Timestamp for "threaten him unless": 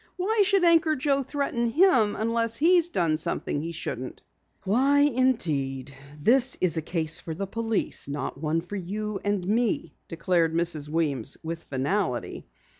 1.21-2.57